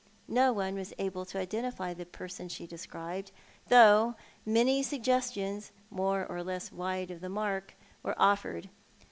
No 0.27 0.51
one 0.51 0.73
was 0.73 0.95
able 0.97 1.25
to 1.27 1.37
identify 1.37 1.93
the 1.93 2.07
person 2.07 2.49
she 2.49 2.65
described, 2.65 3.31
though 3.67 4.15
many 4.47 4.81
suggestions, 4.81 5.71
more 5.91 6.25
or 6.25 6.41
less 6.43 6.71
wide 6.71 7.11
of 7.11 7.21
the 7.21 7.29
mark, 7.29 7.75
were 8.01 8.19
offered. 8.19 8.67